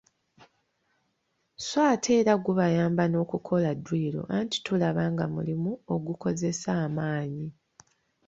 [1.65, 7.47] So ate era gubayamba n’okukola dduyiro anti tulaba nga mulimu okukozesa amaanyi.